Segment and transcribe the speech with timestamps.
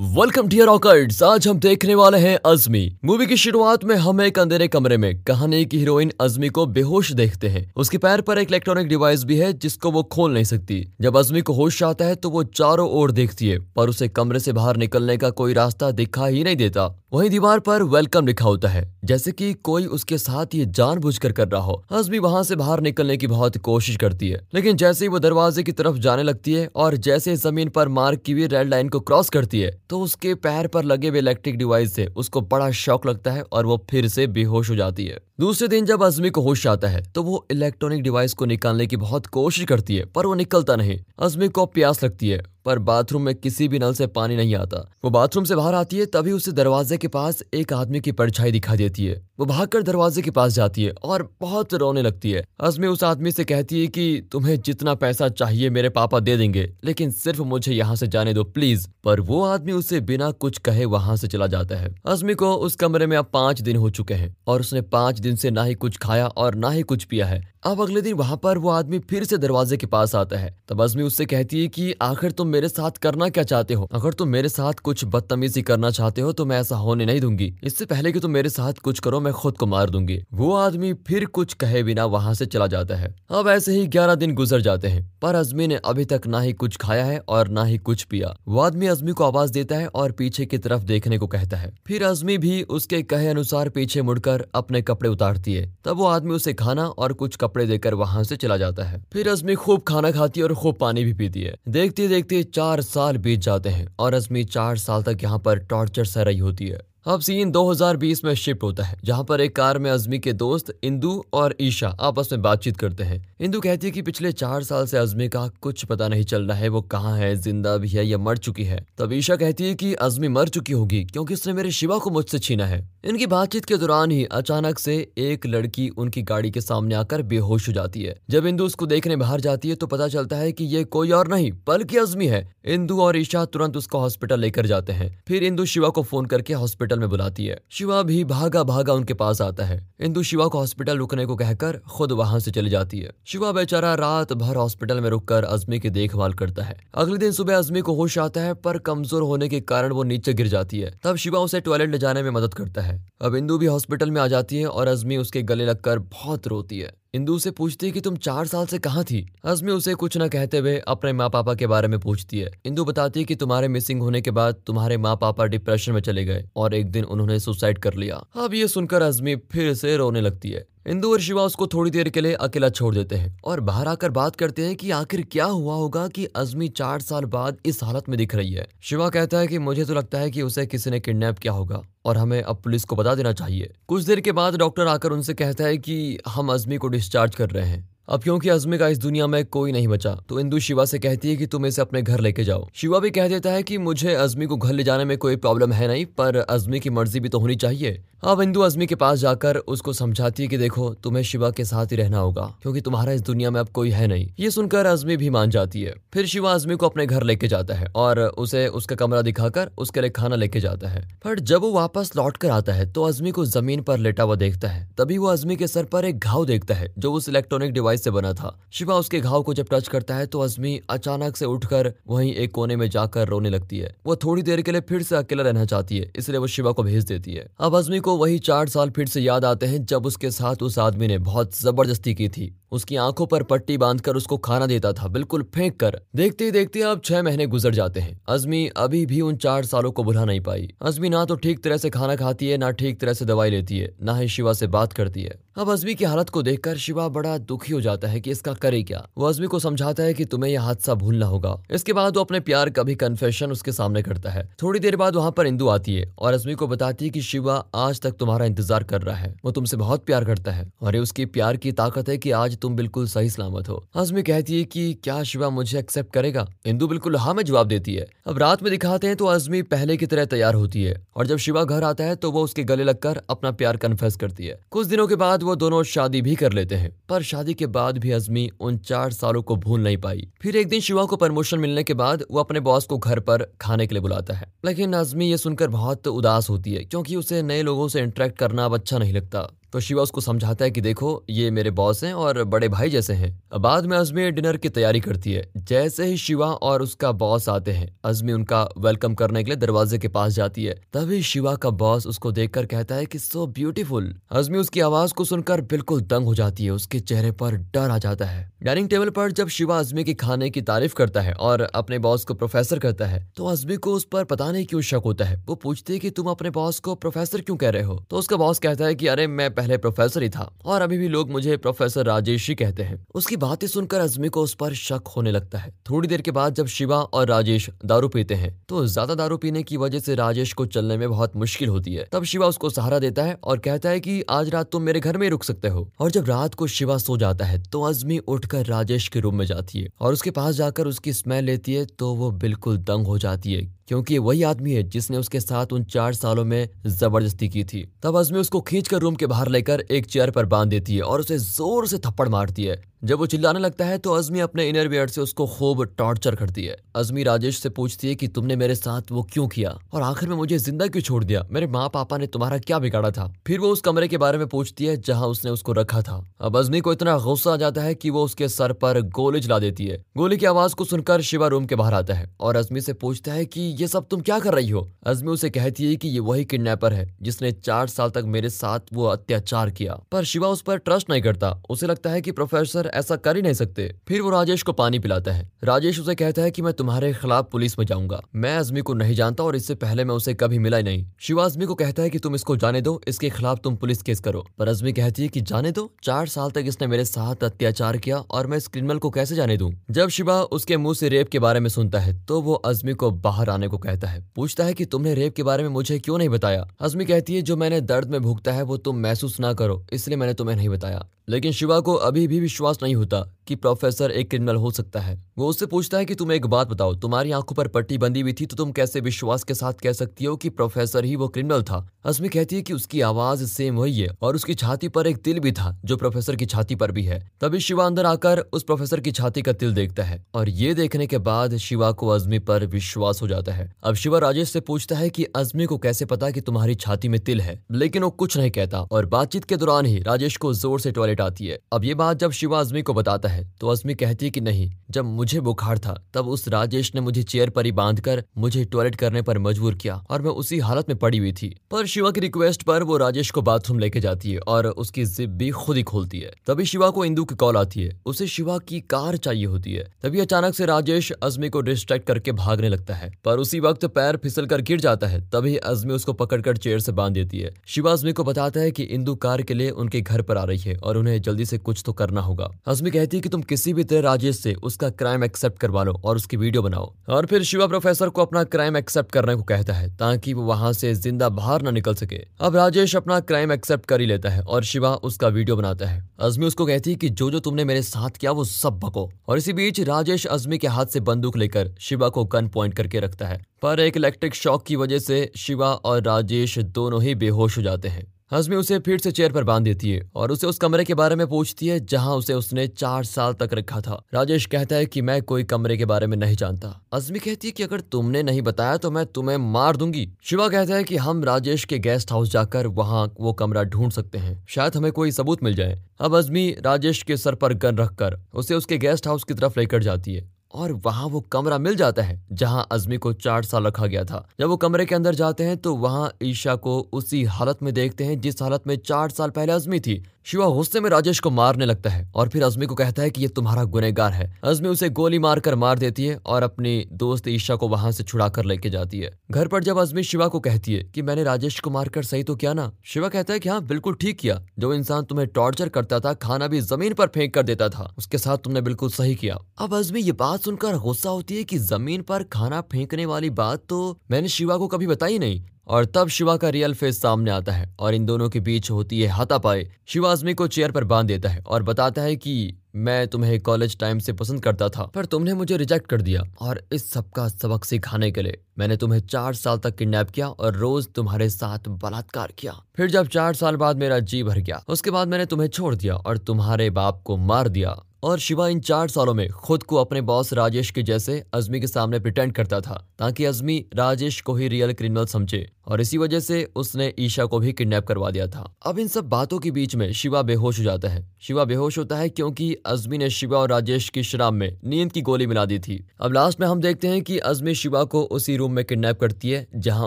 [0.00, 4.38] Welcome dear ऑकर्ड्स आज हम देखने वाले हैं अजमी मूवी की शुरुआत में हम एक
[4.38, 8.48] अंधेरे कमरे में कहानी की हीरोइन अजमी को बेहोश देखते हैं। उसके पैर पर एक
[8.48, 12.14] इलेक्ट्रॉनिक डिवाइस भी है जिसको वो खोल नहीं सकती। जब अजमी को होश आता है
[12.14, 15.90] तो वो चारों ओर देखती है, पर उसे कमरे से बाहर निकलने का कोई रास्ता
[15.90, 20.18] दिखा ही नहीं देता। वहीं दीवार पर वेलकम लिखा होता है, जैसे कि कोई उसके
[20.18, 24.28] साथ ये जानबूझकर कर रहा हो। अजमी वहाँ से बाहर निकलने की बहुत कोशिश करती
[24.28, 27.88] है, लेकिन जैसे ही वो दरवाजे की तरफ़ जाने लगती है और जैसे ज़मीन पर
[27.90, 31.18] मार्क की हुई रेड लाइन को क्रॉस करती है तो उसके पैर पर लगे हुए
[31.18, 35.06] इलेक्ट्रिक डिवाइस से उसको बड़ा शौक लगता है और वो फिर से बेहोश हो जाती
[35.06, 38.86] है। दूसरे दिन जब अजमी को होश आता है तो वो इलेक्ट्रॉनिक डिवाइस को निकालने
[38.86, 42.78] की बहुत कोशिश करती है, पर वो निकलता नहीं। अजमी को प्यास लगती है। पर
[42.78, 46.06] बाथरूम में किसी भी नल से पानी नहीं आता। वो बाथरूम से बाहर आती है,
[46.06, 50.22] तभी उसे दरवाजे के पास एक आदमी की परछाई दिखाई देती है। वो भागकर दरवाजे
[50.22, 53.86] के पास जाती है और बहुत रोने लगती है। अजमी उस आदमी से कहती है
[53.86, 58.34] कि, तुम्हें जितना पैसा चाहिए, मेरे पापा दे देंगे। लेकिन सिर्फ़ मुझे यहाँ से जाने
[58.34, 62.34] दो, प्लीज़। पर वो आदमी उसे बिना कुछ कहे वहाँ से चला जाता है। अजमी
[62.34, 65.50] को उस कमरे में अब पाँच दिन हो चुके हैं और उसने पाँच दिन से
[65.50, 68.58] ना ही कुछ खाया और ना ही कुछ पिया है। अब अगले दिन वहाँ पर
[68.58, 71.94] वो आदमी फिर से दरवाजे के पास आता है। तब अजमी उससे कहती है की,
[72.02, 73.88] आखिर तुम मेरे साथ करना क्या चाहते हो?
[73.92, 77.52] अगर तुम मेरे साथ कुछ बदतमीजी करना चाहते हो तो मैं ऐसा होने नहीं दूँगी।
[77.64, 80.92] इससे पहले कि तुम मेरे साथ कुछ करो, मैं खुद को मार दूँगी। वो आदमी
[81.06, 84.60] फिर कुछ कहे बिना वहाँ से चला जाता है। अब ऐसे ही ग्यारह दिन गुजर
[84.60, 87.78] जाते हैं, पर अजमी ने अभी तक ना ही कुछ खाया है और ना ही
[87.78, 91.26] कुछ पिया। वो आदमी अजमी को आवाज़ देता है और पीछे की तरफ़ देखने को
[91.26, 95.96] कहता है। फिर अजमी भी उसके कहे अनुसार पीछे मुड़कर अपने कपड़े उतारती है। तब
[95.96, 99.54] वो आदमी उसे खाना और कुछ कपड़े देकर वहाँ से चला जाता है। फिर अजमी
[99.54, 103.40] खूब खाना खाती है और खूब पानी भी पीती है। देखते देखते चार साल बीत
[103.40, 106.80] जाते हैं और अजमी चार साल तक यहाँ पर टॉर्चर सह रही होती है।
[107.10, 110.72] अब सीन 2020 में शिफ्ट होता है, जहाँ पर एक कार में अजमी के दोस्त
[110.84, 114.86] इंदू और ईशा आपस में बातचीत करते हैं। इंदू कहती है कि पिछले चार साल
[114.86, 118.06] से अजमी का कुछ पता नहीं चल रहा है, वो कहाँ है, ज़िंदा भी है
[118.06, 121.52] या मर चुकी है। तब ईशा कहती है कि अजमी मर चुकी होगी, क्योंकि उसने
[121.52, 125.88] मेरे शिवा को मुझसे छीना है। इनकी बातचीत के दौरान ही अचानक से एक लड़की
[125.88, 129.68] उनकी गाड़ी के सामने आकर बेहोश हो जाती है। जब इंदू उसको देखने बाहर जाती
[129.68, 133.16] है तो पता चलता है की ये कोई और नहीं, बल्कि अजमी है। इंदू और
[133.16, 137.08] ईशा तुरंत उसको हॉस्पिटल लेकर जाते हैं। फिर इंदू शिवा को फ़ोन करके हॉस्पिटल में
[137.08, 141.26] बुलाती है। शिवा भी भागा भागा उनके पास आता है। इंदू शिवा को हॉस्पिटल रुकने
[141.26, 145.44] को कहकर खुद वहाँ से चली जाती है। शिवा बेचारा रात भर हॉस्पिटल में रुककर
[145.44, 149.22] अजमी की देखभाल करता है। अगले दिन सुबह अजमी को होश आता है, पर कमज़ोर
[149.22, 152.30] होने के कारण वो नीचे गिर जाती है। तब शिवा उसे टॉयलेट ले जाने में
[152.30, 155.64] मदद करता है। अब इंदु भी हॉस्पिटल में आ जाती है और अजमी उसके गले
[155.64, 159.26] लगकर बहुत रोती है। इंदू से पूछती है कि तुम चार साल से कहाँ थी?
[159.44, 162.84] अजमी उसे कुछ न कहते हुए अपने माँ पापा के बारे में पूछती है। इंदु
[162.84, 166.44] बताती है कि तुम्हारे मिसिंग होने के बाद तुम्हारे माँ पापा डिप्रेशन में चले गए
[166.56, 170.50] और एक दिन उन्होंने सुसाइड कर लिया। अब ये सुनकर अजमी फिर से रोने लगती
[170.50, 173.88] है। इंदू और शिवा उसको थोड़ी देर के लिए अकेला छोड़ देते हैं और बाहर
[173.88, 177.82] आकर बात करते हैं कि आखिर क्या हुआ होगा कि अजमी चार साल बाद इस
[177.84, 180.66] हालत में दिख रही है। शिवा कहता है कि मुझे तो लगता है कि उसे
[180.66, 184.20] किसी ने किडनैप किया होगा और हमें अब पुलिस को बता देना चाहिए। कुछ देर
[184.20, 187.89] के बाद डॉक्टर आकर उनसे कहता है कि हम अजमी को डिस्चार्ज कर रहे हैं।
[188.10, 191.28] अब क्योंकि अजमी का इस दुनिया में कोई नहीं बचा तो इंदू शिवा से कहती
[191.30, 194.14] है कि तुम इसे अपने घर लेके जाओ। शिवा भी कह देता है कि मुझे
[194.14, 197.28] अजमी को घर ले जाने में कोई प्रॉब्लम है नहीं, पर अजमी की मर्ज़ी भी
[197.28, 201.22] तो होनी चाहिए। अब इंदु अजमी के पास जाकर उसको समझाती है कि देखो, तुम्हें
[201.22, 204.28] शिवा के साथ ही रहना होगा, क्योंकि तुम्हारा इस दुनिया में अब कोई है नहीं।
[204.40, 207.74] ये सुनकर अजमी भी मान जाती है। फिर शिवा अजमी को अपने घर लेके जाता
[207.74, 211.72] है और उसे उसका कमरा दिखाकर उसके लिए खाना लेके जाता है। पर जब वो
[211.72, 215.18] वापस लौट कर आता है तो अजमी को ज़मीन पर लेटा हुआ देखता है। तभी
[215.18, 218.32] वो अजमी के सर पर एक घाव देखता है, जो उस इलेक्ट्रॉनिक डिवाइस से बना
[218.32, 222.34] था। शिवा उसके घाव को जब टच करता है तो अजमी अचानक से उठकर वहीं
[222.34, 225.42] एक कोने में जाकर रोने लगती है। वो थोड़ी देर के लिए फिर से अकेला
[225.42, 228.68] रहना चाहती है, इसलिए वो शिवा को भेज देती है। अब अजमी को वही चार
[228.68, 232.28] साल फिर से याद आते हैं, जब उसके साथ उस आदमी ने बहुत ज़बरदस्ती की
[232.28, 236.82] थी। उसकी आँखों पर पट्टी बांधकर उसको खाना देता था। बिल्कुल फेंक कर देखते देखते
[236.82, 240.40] अब छह महीने गुजर जाते हैं। अजमी अभी भी उन चार सालों को भुला नहीं
[240.40, 243.50] पाई। अजमी ना तो ठीक तरह से खाना खाती है, ना ठीक तरह से दवाई
[243.50, 246.76] लेती है, ना ही शिवा से बात करती है। अब अजमी की हालत को देखकर
[246.76, 250.14] शिवा बड़ा दुखी हो जाता है कि इसका करे क्या। वो अजमी को समझाता है
[250.14, 253.72] कि तुम्हें यह हादसा भूलना होगा। इसके बाद वो अपने प्यार का भी कन्फेशन उसके
[253.72, 257.04] सामने करता है। थोड़ी देर बाद वहाँ पर इंदू आती है और अजमी को बताती
[257.04, 260.52] है कि शिवा आज तक तुम्हारा इंतज़ार कर रहा है। वो तुमसे बहुत प्यार करता
[260.52, 263.82] है और ये उसकी प्यार की ताकत है की आज तुम बिल्कुल सही सलामत हो।
[263.94, 266.46] अजमी कहती है कि क्या शिवा मुझे एक्सेप्ट करेगा?
[266.66, 269.96] इंदू बिल्कुल हाँ में जवाब देती है। अब रात में दिखाते हैं तो अजमी पहले
[269.96, 272.84] की तरह तैयार होती है और जब शिवा घर आता है तो वो उसके गले
[272.84, 276.52] लगकर अपना प्यार कन्फेस करती है। कुछ दिनों के बाद वो दोनों शादी भी कर
[276.52, 280.28] लेते हैं, पर शादी के बाद भी अजमी उन चार सालों को भूल नहीं पाई।
[280.42, 283.46] फिर एक दिन शिवा को प्रमोशन मिलने के बाद वो अपने बॉस को घर पर
[283.60, 287.42] खाने के लिए बुलाता है। लेकिन अजमी ये सुनकर बहुत उदास होती है, क्योंकि उसे
[287.42, 290.80] नए लोगों से इंटरेक्ट करना अब अच्छा नहीं लगता। तो शिवा उसको समझाता है कि
[290.80, 294.68] देखो, ये मेरे बॉस हैं और बड़े भाई जैसे हैं। बाद में अजमी डिनर की
[294.68, 299.44] तैयारी करती है। जैसे ही शिवा और उसका बॉस आते हैं अजमी उनका वेलकम करने
[299.44, 303.06] के लिए दरवाजे के पास जाती है। तभी शिवा का बॉस उसको देखकर कहता है
[303.06, 307.32] कि सो ब्यूटीफुल अजमी उसकी आवाज़ को सुनकर बिल्कुल दंग हो जाती है। उसके चेहरे
[307.32, 310.94] पर डर आ जाता है। डाइनिंग टेबल पर जब शिवा अजमी के खाने की तारीफ़
[310.94, 314.50] करता है और अपने बॉस को प्रोफेसर करता है तो अजमी को उस पर पता
[314.52, 317.56] नहीं क्यों शक होता है। वो पूछती है कि तुम अपने बॉस को प्रोफेसर क्यों
[317.56, 317.94] कह रहे हो?
[318.10, 321.08] तो उसका बॉस कहता है कि, अरे, मैं पहले प्रोफेसर ही था और अभी भी
[321.08, 325.08] लोग मुझे प्रोफेसर राजेश ही कहते हैं। उसकी बातें सुनकर अजमी को उस पर शक
[325.16, 328.86] होने लगता है। थोड़ी देर के बाद जब शिवा और राजेश दारू पीते हैं तो
[328.86, 332.24] ज़्यादा दारू पीने की वजह से राजेश को चलने में बहुत मुश्किल होती है। तब
[332.24, 335.28] शिवा उसको सहारा देता है और कहता है की, आज रात तुम मेरे घर में
[335.30, 338.18] रुक सकते हो। और जब रात को शिवा सो जाता है तो अजमी
[338.50, 341.84] उठकर राजेश के रूम में जाती है और उसके पास जाकर उसकी स्मेल लेती है
[341.84, 345.84] तो वो बिल्कुल दंग हो जाती है। क्योंकि वही आदमी है जिसने उसके साथ उन
[345.84, 350.06] चार सालों में ज़बरदस्ती की थी। तब अजमी उसको खींचकर रूम के बाहर लेकर एक
[350.06, 353.60] चेयर पर बाँध देती है और उसे ज़ोर से थप्पड़ मारती है। जब वो चिल्लाने
[353.60, 357.58] लगता है तो अजमी अपने इनर वियर से उसको खूब टॉर्चर करती है। अजमी राजेश
[357.58, 359.70] से पूछती है कि तुमने मेरे साथ वो क्यों किया?
[359.92, 361.46] और आखिर में मुझे ज़िंदा क्यों छोड़ दिया?
[361.50, 363.32] मेरे माँ पापा ने तुम्हारा क्या बिगाड़ा था?
[363.46, 366.56] फिर वो उस कमरे के बारे में पूछती है, जहाँ उसने उसको रखा था। अब
[366.56, 369.86] अजमी को इतना गुस्सा आ जाता है कि वो उसके सर पर गोली चला देती
[369.86, 372.92] है। गोली की आवाज़ को सुनकर शिवा रूम के बाहर आता है और अजमी से
[372.92, 374.92] पूछता है की ये सब तुम क्या कर रही हो?
[375.06, 378.80] अजमी उसे कहती है की ये वही किडनेपर है, जिसने चार साल तक मेरे साथ
[378.92, 382.90] वो अत्याचार किया। पर शिवा उस पर ट्रस्ट नहीं करता। उसे लगता है की प्रोफेसर
[382.94, 386.42] ऐसा कर ही नहीं सकते। फिर वो राजेश को पानी पिलाता है। राजेश उसे कहता
[386.42, 389.74] है कि मैं तुम्हारे खिलाफ पुलिस में जाऊँगा। मैं अजमी को नहीं जानता और इससे
[389.74, 392.56] पहले मैं उसे कभी मिला ही नहीं। शिवा अजमी को कहता है कि तुम इसको
[392.56, 395.90] जाने दो, इसके खिलाफ तुम पुलिस केस करो। पर अजमी कहती है कि जाने दो?
[396.02, 399.56] चार साल तक इसने मेरे साथ अत्याचार किया और मैं इस क्रिमिनल को कैसे जाने
[399.56, 399.72] दूँ?
[399.90, 403.10] जब शिवा उसके मुँह से रेप के बारे में सुनता है तो वो अजमी को
[403.10, 406.18] बाहर आने को कहता है, पूछता है कि तुमने रेप के बारे में मुझे क्यों
[406.18, 406.68] नहीं बताया?
[406.80, 410.16] अजमी कहती है, जो मैंने दर्द में भुगता है, वो तुम महसूस ना करो, इसलिए
[410.16, 414.30] मैंने तुम्हें नहीं बताया। लेकिन शिवा को अभी भी विश्वास नहीं होता कि प्रोफेसर एक
[414.30, 417.54] क्रिमिनल हो सकता है। वो उससे पूछता है कि, तुम एक बात बताओ, तुम्हारी आँखों
[417.54, 420.48] पर पट्टी बंदी हुई थी तो तुम कैसे विश्वास के साथ कह सकती हो कि
[420.48, 421.88] प्रोफेसर ही वो क्रिमिनल था?
[422.04, 425.40] असमी कहती है कि, उसकी आवाज़ सेम वही है, और उसकी छाती पर एक तिल
[425.40, 429.00] भी था, जो प्रोफेसर की छाती पर भी है। तभी शिवा अंदर आकर उस प्रोफेसर
[429.00, 432.66] की छाती का तिल देखता है, और ये देखने के बाद शिवा को अजमी पर
[432.66, 436.30] विश्वास हो जाता है। अब शिवा राजेश से पूछता है कि अजमी को कैसे पता
[436.30, 437.58] कि तुम्हारी छाती में तिल है?
[437.72, 441.20] लेकिन वो कुछ नहीं कहता और बातचीत के दौरान ही राजेश को ज़ोर से टॉयलेट
[441.20, 444.30] आती है। अब ये बात जब शिवा अजमी को बताता है तो अजमी कहती है
[444.30, 448.00] कि नहीं, जब मुझे बुखार था, तब उस राजेश ने मुझे चेयर पर ही बाँध
[448.00, 451.54] कर मुझे टॉयलेट करने पर मजबूर किया और मैं उसी हालत में पड़ी हुई थी।
[451.70, 455.30] पर शिवा की रिक्वेस्ट पर वो राजेश को बाथरूम लेके जाती है और उसकी जिप
[455.30, 458.58] भी खुद ही खोलती है। तभी शिवा को इंदू की कॉल आती है। उसे शिवा
[458.58, 462.94] की कार चाहिए होती है। तभी अचानक से राजेश अजमी को डिस्ट्रैक्ट करके भागने लगता
[462.94, 466.80] है। पर उसी वक्त पैर फिसल कर गिर जाता है, तभी अजमी उसको पकड़कर चेयर
[466.80, 470.00] से बाँध देती है। शिवा अजमी को बताता है कि इंदू कार के लिए उनके
[470.00, 473.16] घर पर आ रही है और उन्हें जल्दी से कुछ तो करना होगा। अजमी कहती
[473.16, 476.36] है कि तुम किसी भी तरह राजेश से उसका क्राइम एक्सेप्ट करवा लो और उसकी
[476.36, 480.34] वीडियो बनाओ। और फिर शिवा प्रोफेसर को अपना क्राइम एक्सेप्ट करने को कहता है, ताकि
[480.34, 484.06] वो वहाँ से ज़िंदा बाहर न निकल सके। अब राजेश अपना क्राइम एक्सेप्ट कर ही
[484.06, 487.40] लेता है और शिवा उसका वीडियो बनाता है। अजमी उसको कहती है कि जो जो
[487.40, 491.00] तुमने मेरे साथ किया वो सब बको। और इसी बीच राजेश अजमी के हाथ से
[491.00, 493.29] बंदूक लेकर शिवा को गन पॉइंट करके रखता है।
[493.62, 497.88] पर एक इलेक्ट्रिक शॉक की वजह से शिवा और राजेश दोनों ही बेहोश हो जाते
[497.88, 500.94] हैं। हजमी उसे फिर से चेयर पर बाँध देती है और उसे उस कमरे के
[500.94, 504.86] बारे में पूछती है, जहाँ उसे उसने चार साल तक रखा था। राजेश कहता है
[504.86, 508.22] कि मैं कोई कमरे के बारे में नहीं जानता। अजमी कहती है कि अगर तुमने
[508.22, 512.12] नहीं बताया तो मैं तुम्हें मार दूँगी। शिवा कहता है कि हम राजेश के गेस्ट
[512.12, 516.16] हाउस जाकर वहाँ वो कमरा ढूंढ सकते हैं। शायद हमें कोई सबूत मिल जाए। अब
[516.16, 520.14] अजमी राजेश के सर पर गन रखकर उसे उसके गेस्ट हाउस की तरफ़ लेकर जाती
[520.14, 524.04] है। और वहाँ वो कमरा मिल जाता है, जहाँ अजमी को चार साल रखा गया
[524.04, 527.72] था। जब वो कमरे के अंदर जाते हैं तो वहाँ ईशा को उसी हालत में
[527.74, 531.30] देखते हैं, जिस हालत में चार साल पहले अजमी थी। शिवा गुस्से में राजेश को
[531.30, 534.68] मारने लगता है और फिर अजमी को कहता है कि ये तुम्हारा गुनेगार है। अजमी
[534.68, 538.44] उसे गोली मारकर मार देती है और अपनी दोस्त ईशा को वहाँ से छुड़ा कर
[538.44, 541.70] लेके जाती है। घर पर जब अजमी शिवा को कहती है कि मैंने राजेश को
[541.70, 545.04] मारकर सही तो किया ना, शिवा कहता है कि हाँ बिल्कुल ठीक किया। जो इंसान
[545.04, 548.60] तुम्हें टॉर्चर करता था, खाना भी ज़मीन पर फेंक कर देता था, उसके साथ तुमने
[548.60, 552.60] बिल्कुल सही किया। अब अजमी ये बात सुनकर गुस्सा होती है की ज़मीन पर खाना
[552.62, 556.74] फेंकने वाली बात तो मैंने शिवा को कभी बताई नहीं। और तब शिवा का रियल
[556.74, 560.46] फेस सामने आता है और इन दोनों के बीच होती है हाथापाई। शिवा आजमी को
[560.46, 564.42] चेयर पर बाँध देता है और बताता है कि मैं तुम्हें कॉलेज टाइम से पसंद
[564.42, 568.22] करता था, पर तुमने मुझे रिजेक्ट कर दिया और इस सब का सबक सिखाने के
[568.22, 572.90] लिए। मैंने तुम्हें चार साल तक किडनैप किया और रोज तुम्हारे साथ बलात्कार किया। फिर
[572.90, 576.18] जब चार साल बाद मेरा जी भर गया, उसके बाद मैंने तुम्हें छोड़ दिया और
[576.18, 580.32] तुम्हारे बाप को मार दिया। और शिवा इन चार सालों में खुद को अपने बॉस
[580.32, 584.72] राजेश के जैसे अजमी के सामने प्रिटेंड करता था, ताकि अजमी राजेश को ही रियल
[584.72, 588.78] क्रिमिनल समझे, और इसी वजह से उसने ईशा को भी किडनैप करवा दिया था। अब
[588.78, 592.08] इन सब बातों के बीच में शिवा बेहोश हो जाता है। शिवा बेहोश होता है
[592.08, 595.86] क्योंकि अजमी ने शिवा और राजेश की शराब में नींद की गोली मिला दी थी।
[596.00, 599.30] अब लास्ट में हम देखते हैं कि अजमी शिवा को उसी रूम में किडनैप करती
[599.30, 599.86] है, जहाँ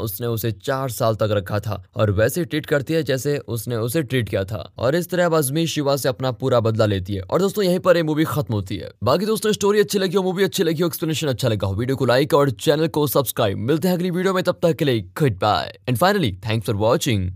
[0.00, 4.02] उसने उसे चार साल तक रखा था और वैसे ट्रीट करती है जैसे उसने उसे
[4.02, 7.22] ट्रीट किया था। और इस तरह अब अजमी शिवा से अपना पूरा बदला लेती है।
[7.22, 10.44] और दोस्तों, यहीं पर मूवी खत्म होती है। बाकी दोस्तों स्टोरी अच्छी लगी हो मूवी
[10.44, 13.88] अच्छी लगी हो एक्सप्लेनेशन अच्छा लगा हो वीडियो को लाइक और चैनल को सब्सक्राइब मिलते
[13.88, 15.00] हैं अगली वीडियो में, तब तक के लिए
[15.38, 17.30] goodbye and finally thanks for watching